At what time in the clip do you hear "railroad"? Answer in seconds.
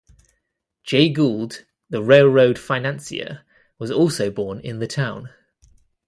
2.01-2.57